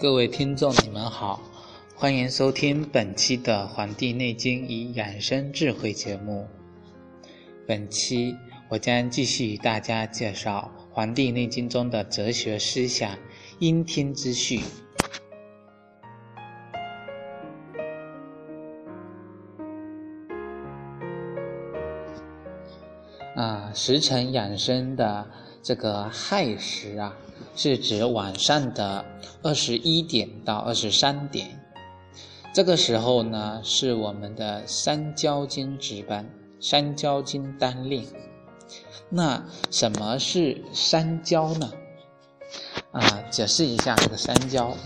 [0.00, 1.40] 各位听众，你们好，
[2.00, 6.46] 欢迎收听本期的《黄帝内经与养生智慧》节目。
[7.66, 8.36] 本期
[8.68, 13.18] 我将继续与大家介绍《黄帝内经》中的哲学思想——
[13.58, 14.60] 阴天之序。
[23.34, 25.28] 啊，时辰养生的
[25.64, 27.12] 这个亥时啊。
[27.54, 29.04] 是指晚上的
[29.42, 31.60] 二十一点到二十三点，
[32.52, 36.28] 这个时候呢是我们的三焦经值班，
[36.60, 38.04] 三焦经单令。
[39.08, 41.72] 那什么是三焦呢？
[42.90, 44.76] 啊，解释一下这个三焦。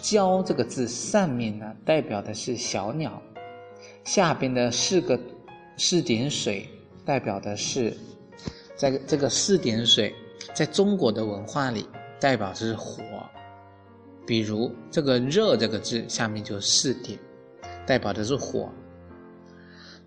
[0.00, 3.20] 焦这个字上面呢代表的是小鸟，
[4.04, 5.18] 下边的四个
[5.76, 6.68] 四点水
[7.04, 7.96] 代表的是，
[8.76, 10.14] 在这个四点水。
[10.52, 11.88] 在中国的文化里，
[12.20, 13.02] 代表的是火，
[14.26, 17.18] 比如这个“热”这个字下面就四点，
[17.86, 18.70] 代表的是火。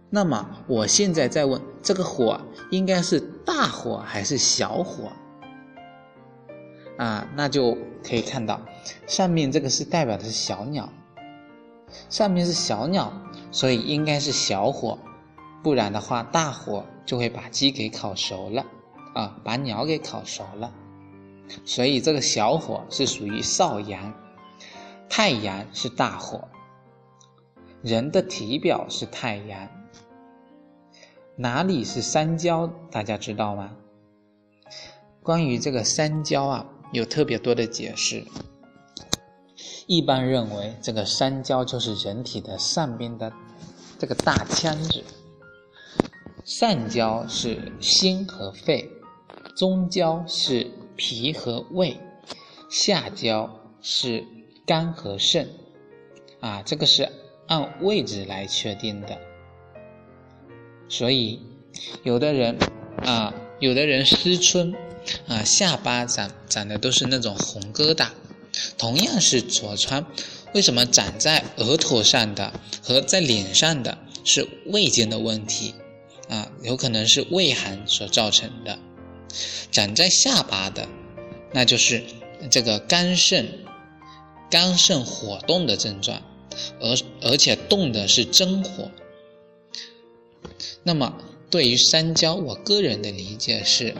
[0.09, 2.39] 那么我现在在问，这个火
[2.71, 5.11] 应该是大火还是小火？
[6.97, 8.59] 啊，那就可以看到，
[9.05, 10.89] 上面这个是代表的是小鸟，
[12.09, 13.11] 上面是小鸟，
[13.51, 14.97] 所以应该是小火，
[15.61, 18.65] 不然的话，大火就会把鸡给烤熟了。
[19.13, 20.71] 啊，把鸟给烤熟了，
[21.65, 24.13] 所以这个小火是属于少阳，
[25.09, 26.47] 太阳是大火。
[27.81, 29.69] 人的体表是太阳，
[31.35, 32.67] 哪里是三焦？
[32.91, 33.71] 大家知道吗？
[35.21, 38.25] 关于这个三焦啊，有特别多的解释。
[39.85, 43.31] 一般认为，这个三焦就是人体的上边的
[43.97, 45.03] 这个大腔子，
[46.43, 48.91] 上焦是心和肺。
[49.55, 51.97] 中焦是脾和胃，
[52.69, 54.25] 下焦是
[54.65, 55.49] 肝和肾，
[56.41, 57.09] 啊，这个是
[57.47, 59.17] 按位置来确定的。
[60.89, 61.39] 所以，
[62.03, 62.57] 有的人
[63.05, 64.73] 啊，有的人思春
[65.27, 68.09] 啊，下巴长长的都是那种红疙瘩。
[68.77, 70.05] 同样是痤疮，
[70.53, 75.75] 为什么长在额头上的和在脸上的是胃经的问题？
[76.27, 78.79] 啊，有可能是胃寒所造成的。
[79.71, 80.87] 长在下巴的，
[81.53, 82.03] 那就是
[82.49, 83.47] 这个肝肾
[84.49, 86.21] 肝肾火动的症状，
[86.79, 88.89] 而而且动的是真火。
[90.83, 91.17] 那么
[91.49, 93.95] 对于三焦，我个人的理解是，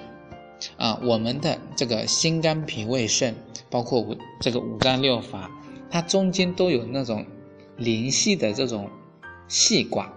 [0.78, 3.36] 啊，我们的这个心肝脾胃肾，
[3.70, 5.50] 包括五这个五脏六腑，
[5.92, 7.26] 它中间都有那种
[7.78, 8.90] 联系的这种
[9.48, 10.10] 细管，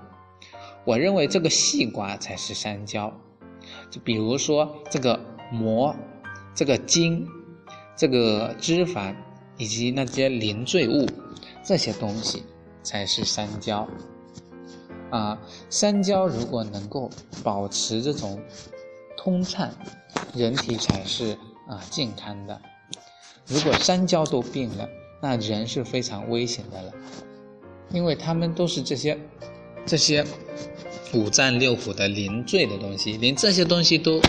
[0.85, 3.13] 我认为这个细管才是三焦。
[3.91, 5.19] 就比如说这个
[5.51, 5.95] 膜、
[6.55, 7.27] 这个筋、
[7.97, 9.15] 这个脂肪
[9.57, 11.09] 以及那些零赘物，
[11.65, 12.45] 这些东西
[12.83, 13.89] 才是三焦。
[15.11, 15.37] 啊，
[15.69, 17.11] 三焦如果能够
[17.43, 18.41] 保持这种
[19.17, 19.69] 通畅，
[20.35, 21.37] 人体才是
[21.67, 22.61] 啊健康的。
[23.47, 24.89] 如果三焦都病了，
[25.21, 26.93] 那人是非常危险的了，
[27.91, 29.19] 因为他们都是这些
[29.85, 30.25] 这些。
[31.13, 34.21] 五脏六腑的零碎的东西，连这些东西都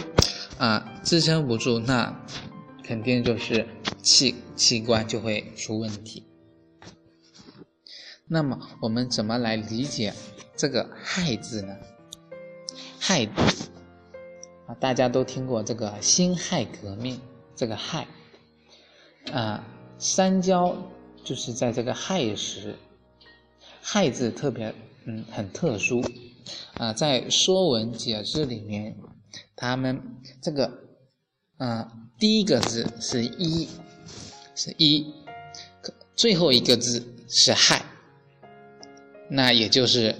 [0.57, 2.25] 啊支撑不住，那
[2.83, 3.67] 肯定就是
[4.01, 6.25] 器器官就会出问题。
[8.27, 10.13] 那么我们怎么来理解
[10.55, 11.75] 这个“亥”字呢
[12.99, 13.25] ？“亥”
[14.67, 17.19] 啊，大家都听过这个辛亥革命，
[17.55, 18.07] 这个“亥”
[19.31, 19.63] 啊，
[19.99, 20.75] 三焦
[21.23, 22.75] 就是在这个亥时
[23.83, 24.73] ，“亥”字特别
[25.05, 26.01] 嗯很特殊。
[26.73, 28.95] 啊，在《说文解字》里面，
[29.55, 30.01] 他们
[30.41, 30.71] 这个，
[31.57, 33.67] 啊，第一个字是一，
[34.55, 35.05] 是一，
[36.15, 37.83] 最后一个字是亥，
[39.29, 40.15] 那也就是，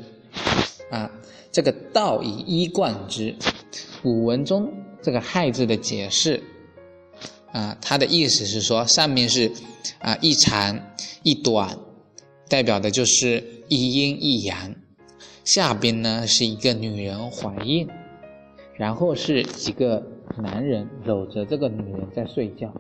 [0.90, 1.12] 啊，
[1.52, 3.36] 这个道以一贯之。
[4.02, 4.74] 古文中
[5.04, 6.42] 这个亥字的解释，
[7.52, 9.52] 啊，它的意思是说，上面是
[10.00, 10.80] 啊一长
[11.22, 11.78] 一短，
[12.50, 14.76] 代表的就是一阴一阳。
[15.44, 17.88] 下边呢是一个女人怀孕，
[18.76, 20.04] 然后是几个
[20.38, 22.74] 男人搂着这个女人在睡觉，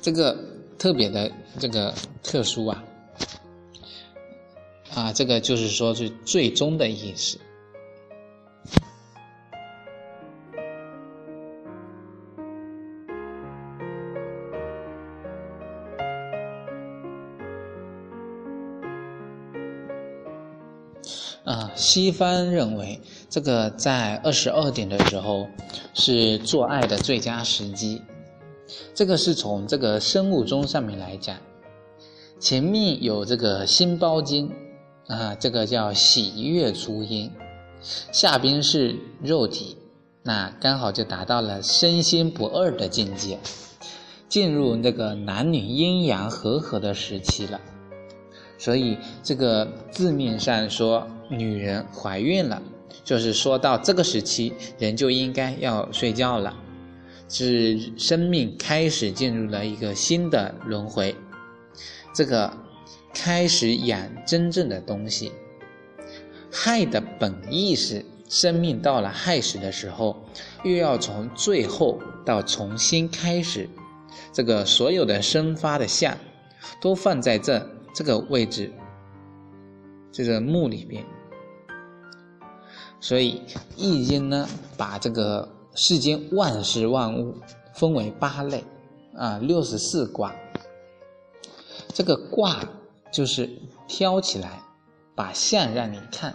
[0.00, 0.36] 这个
[0.78, 2.84] 特别的这个特殊啊
[4.94, 7.38] 啊，这个就是说是最终的意思。
[21.84, 22.98] 西方认为
[23.28, 25.46] 这个在二十二点的时候
[25.92, 28.00] 是做爱的最佳时机，
[28.94, 31.36] 这个是从这个生物钟上面来讲，
[32.40, 34.50] 前面有这个心包经
[35.08, 37.30] 啊，这个叫喜悦初阴，
[38.10, 39.76] 下边是肉体，
[40.22, 43.38] 那刚好就达到了身心不二的境界，
[44.26, 47.60] 进入那个男女阴阳和合的时期了，
[48.64, 51.06] 所以这个字面上说。
[51.30, 52.62] 女人怀孕了，
[53.02, 56.54] 就是说到这个时期，人就应该要睡觉了，
[57.30, 61.16] 是生命开始进入了一个新的轮回，
[62.14, 62.52] 这个
[63.14, 65.32] 开始养真正的东西。
[66.52, 70.22] 亥的本意是生命到了亥时的时候，
[70.62, 73.66] 又要从最后到重新开始，
[74.30, 76.16] 这个所有的生发的相，
[76.82, 78.70] 都放在这这个位置。
[80.16, 81.04] 这个木里边，
[83.00, 83.42] 所以
[83.76, 87.34] 《易经》呢，把这个世间万事万物
[87.74, 88.62] 分为八类，
[89.16, 90.32] 啊，六十四卦。
[91.92, 92.64] 这个卦
[93.10, 93.50] 就是
[93.88, 94.62] 挑起来，
[95.16, 96.32] 把象让你看。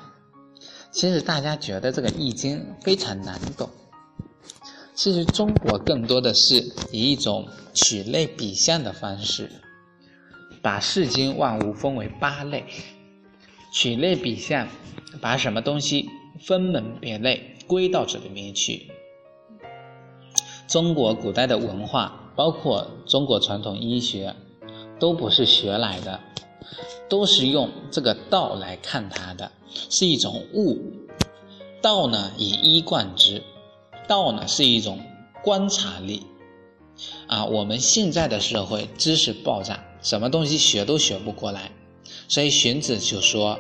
[0.91, 3.69] 其实大家觉得这个《易经》非常难懂，
[4.94, 6.56] 其实中国更多的是
[6.91, 9.50] 以一种取类比象的方式，
[10.61, 12.65] 把世间万物分为八类。
[13.71, 14.67] 取类比象，
[15.21, 16.09] 把什么东西
[16.39, 18.89] 分门别类归到这里面去。
[20.67, 24.35] 中国古代的文化，包括中国传统医学，
[25.00, 26.19] 都不是学来的，
[27.07, 29.51] 都是用这个道来看它的，
[29.89, 30.79] 是一种物。
[31.81, 33.44] 道呢，以一贯之，
[34.07, 35.00] 道呢是一种
[35.44, 36.23] 观察力。
[37.27, 41.72] 啊，我们现在的社会知识爆炸，什么东西学都学不过来。
[42.28, 43.60] 所以荀子就说：“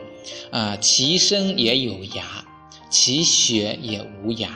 [0.51, 2.23] 啊，其生也有涯，
[2.89, 4.49] 其学也无涯。”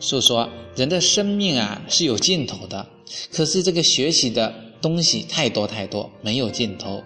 [0.00, 2.86] 所以说，人的生命啊是有尽头的。
[3.30, 7.02] 可是这个学习的东西太多太多，没有尽头。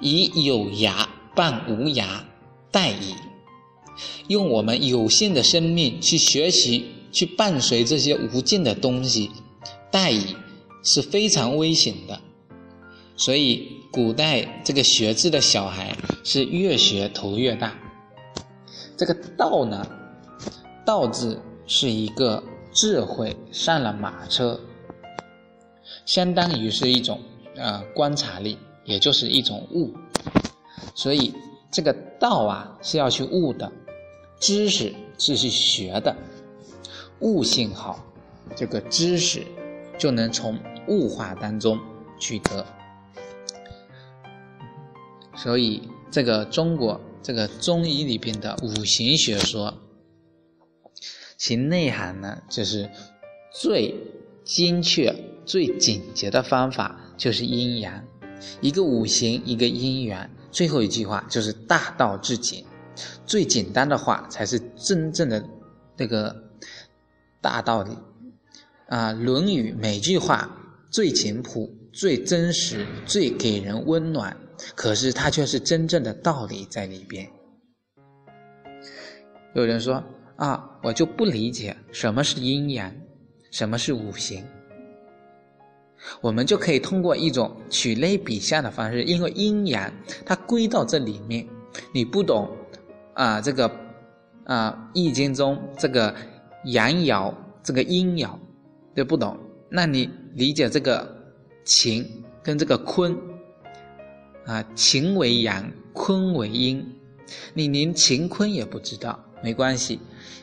[0.00, 2.20] 以有涯伴无涯，
[2.70, 3.14] 殆矣。
[4.28, 9.30] 用我们有限的生命去学习，去伴随这些无尽的东西，
[9.90, 10.36] 殆矣，
[10.82, 12.20] 是非常危险的。
[13.16, 13.74] 所以。
[13.92, 17.72] 古代这个学字的小孩是越学头越大。
[18.94, 19.86] 这个道呢，
[20.84, 22.42] 道字是一个
[22.74, 24.60] 智慧上了马车，
[26.04, 27.18] 相当于是一种
[27.54, 29.94] 呃观察力，也就是一种悟。
[30.94, 31.32] 所以
[31.70, 31.90] 这个
[32.20, 33.72] 道啊是要去悟的，
[34.38, 36.14] 知识是去学的，
[37.20, 37.98] 悟性好，
[38.54, 39.42] 这个知识
[39.96, 40.58] 就能从
[40.88, 41.80] 物化当中
[42.18, 42.66] 取得。
[45.36, 49.74] 所以，这个中国这个中医里边的五行学说，
[51.36, 52.88] 其内涵呢，就是
[53.52, 53.94] 最
[54.44, 58.02] 精确、最简洁的方法就是阴阳，
[58.60, 60.28] 一个五行，一个阴阳。
[60.50, 62.64] 最后一句话就是大道至简，
[63.26, 65.44] 最简单的话才是真正的
[65.98, 66.34] 那个
[67.42, 67.90] 大道理
[68.88, 69.12] 啊。
[69.22, 70.50] 《论语》每句话
[70.90, 74.34] 最简朴、最真实、最给人温暖。
[74.74, 77.28] 可是它却是真正的道理在里边。
[79.54, 80.02] 有人说
[80.36, 82.92] 啊，我就不理解什么是阴阳，
[83.50, 84.44] 什么是五行。
[86.20, 89.90] 我们就可以通过一种取类比象的方式，因为阴阳
[90.24, 91.48] 它归到这里面，
[91.92, 92.50] 你不懂
[93.14, 93.70] 啊，这个
[94.44, 96.14] 啊易经中这个
[96.66, 98.30] 阳爻，这个阴爻
[98.94, 99.36] 都不懂，
[99.70, 101.16] 那你理解这个
[101.64, 102.06] 晴
[102.42, 103.16] 跟这个坤。
[104.46, 106.84] 啊，晴为阳，坤为阴，
[107.52, 109.98] 你连晴坤也不知道，没关系。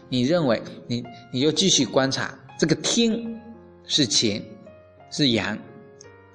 [0.10, 3.42] 你认为你你就继续观察，这个天
[3.86, 4.44] 是晴，
[5.10, 5.58] 是阳，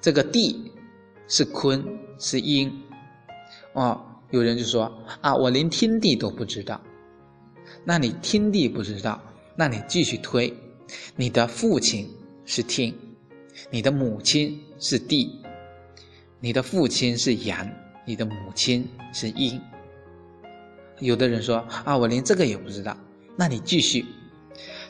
[0.01, 0.71] 这个地
[1.27, 1.85] 是坤
[2.17, 2.71] 是阴。
[3.73, 6.81] 哦，有人就说啊，我连天地都不知道。
[7.85, 9.21] 那你天地不知道，
[9.55, 10.53] 那你继续推，
[11.15, 12.09] 你的父亲
[12.45, 12.93] 是天，
[13.69, 15.39] 你的母亲是地。
[16.41, 17.69] 你的父亲是阳，
[18.05, 19.61] 你的母亲是阴。
[20.99, 22.95] 有的人说啊，我连这个也不知道。
[23.35, 24.05] 那你继续，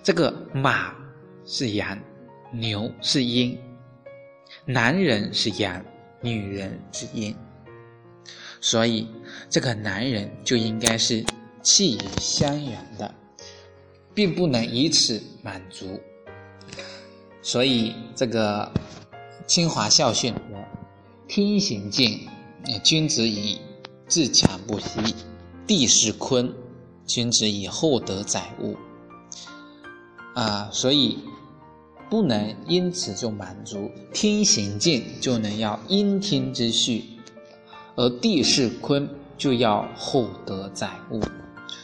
[0.03, 0.93] 这个马
[1.45, 1.97] 是阳，
[2.51, 3.59] 牛是阴，
[4.65, 5.83] 男人是阳，
[6.21, 7.35] 女人是阴。
[8.61, 9.07] 所以
[9.49, 11.23] 这个男人就应该是
[11.63, 13.13] 气宇轩扬的，
[14.13, 15.99] 并不能以此满足。
[17.41, 18.71] 所以这个
[19.47, 20.33] 清华校训
[21.29, 22.21] ：“天行健，
[22.83, 23.59] 君子以
[24.07, 25.13] 自强不息；
[25.67, 26.51] 地势坤，
[27.05, 28.75] 君子以厚德载物。”
[30.33, 31.19] 啊，所以
[32.09, 37.05] 不能因此就满足，天行健就能要因天之序，
[37.95, 39.07] 而地势坤
[39.37, 41.21] 就要厚德载物，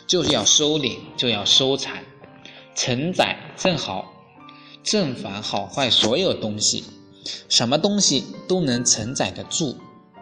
[0.07, 1.95] 就是要收敛，就要收藏，
[2.73, 4.11] 承载正好。
[4.81, 6.83] 正反好坏所有东西，
[7.49, 9.75] 什么东西都能承载得住，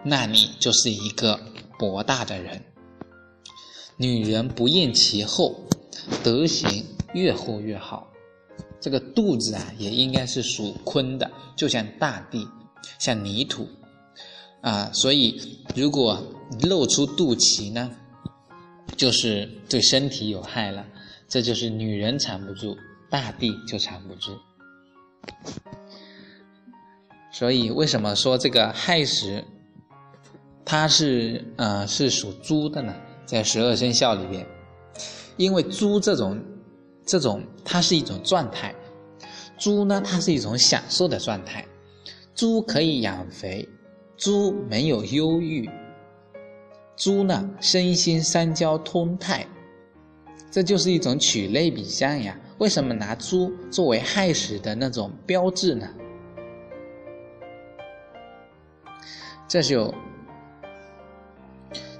[0.03, 1.39] 那你就是一个
[1.77, 2.63] 博大的人。
[3.97, 5.55] 女人不厌其厚，
[6.23, 8.07] 德行越厚越好。
[8.81, 12.47] 这个肚子啊，也应该是属坤的，就像大地，
[12.99, 13.67] 像泥土
[14.61, 14.89] 啊。
[14.91, 16.21] 所以，如果
[16.63, 17.89] 露出肚脐呢，
[18.97, 20.85] 就是对身体有害了。
[21.29, 22.77] 这就是女人藏不住，
[23.09, 24.37] 大地就藏不住。
[27.33, 29.43] 所以，为什么说这个亥时，
[30.63, 32.93] 它是呃是属猪的呢？
[33.25, 34.45] 在十二生肖里边，
[35.35, 36.39] 因为猪这种
[37.03, 38.75] 这种它是一种状态，
[39.57, 41.65] 猪呢它是一种享受的状态，
[42.35, 43.67] 猪可以养肥，
[44.15, 45.67] 猪没有忧郁，
[46.95, 49.47] 猪呢身心三交通泰，
[50.51, 52.39] 这就是一种取类比象呀。
[52.59, 55.89] 为什么拿猪作为亥时的那种标志呢？
[59.53, 59.93] 这就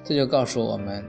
[0.04, 1.06] 这就告诉我们，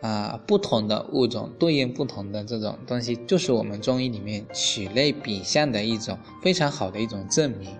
[0.00, 7.70] 啊，不同的物种对应不同的这种东西，就是我们中医里面取类比象的一种非常好的一种证明。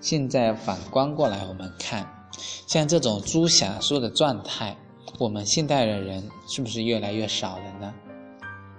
[0.00, 2.04] 现在反观过来，我们看，
[2.66, 4.76] 像这种猪享受的状态。
[5.20, 7.94] 我们现代的人是不是越来越少了呢？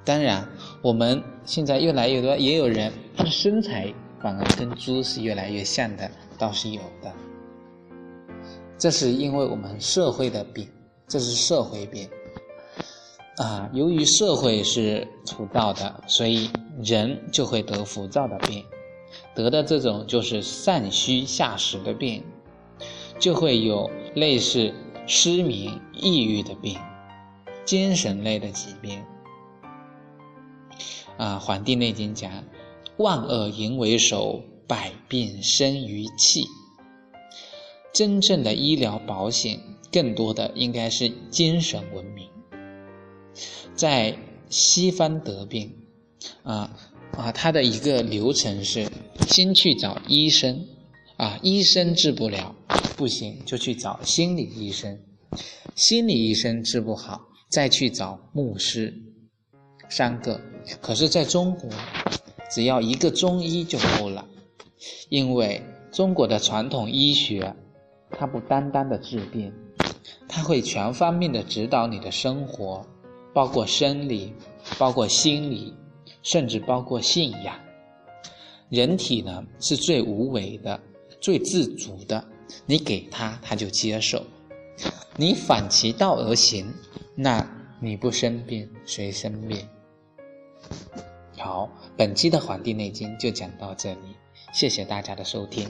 [0.05, 0.47] 当然，
[0.81, 7.11] 我们现在越来越多，也有人他的 身材反而跟猪是越来越像的，倒是有的。
[8.77, 10.69] 这是因为我们社会的病，
[11.07, 12.07] 这是社会病
[13.37, 13.69] 啊。
[13.73, 16.49] 由于社会是浮躁的，所以
[16.83, 18.63] 人就会得浮躁的病，
[19.33, 22.23] 得的这种就是上虚下实的病，
[23.19, 24.73] 就会有类似。
[25.07, 26.79] 失眠、抑郁的病，
[27.63, 28.99] 精神类的疾病。
[31.17, 32.43] 啊，《黄帝内经》讲
[32.97, 36.45] ：“万恶淫为首，百病生于气。”
[37.93, 39.59] 真正的医疗保险，
[39.91, 42.29] 更多的应该是精神文明。
[43.75, 44.17] 在
[44.49, 45.73] 西方得病，
[46.43, 46.77] 啊
[47.11, 48.89] 啊，它的一个流程是
[49.27, 50.67] 先去找医生，
[51.17, 52.55] 啊，医生治不了。
[52.97, 54.97] 不行，就去找心理医生，
[55.75, 58.93] 心理医生治不好，再去找牧师，
[59.89, 60.39] 三个。
[60.81, 61.69] 可是，在中国，
[62.49, 64.25] 只要一个中医就够了，
[65.09, 65.61] 因为
[65.91, 67.55] 中国的传统医学，
[68.11, 69.53] 它不单单的治病，
[70.27, 72.85] 它会全方面的指导你的生活，
[73.33, 74.33] 包括生理，
[74.77, 75.73] 包括心理，
[76.23, 77.55] 甚至包括信仰。
[78.69, 80.79] 人体呢，是最无为的，
[81.21, 82.23] 最自主的。
[82.65, 84.19] 你给他，他就接受；
[85.15, 86.71] 你反其道而行，
[87.15, 87.47] 那
[87.79, 89.57] 你不生病，谁生病？
[91.37, 94.15] 好，本期的《黄帝内经》就讲到这里，
[94.53, 95.69] 谢谢大家的收听。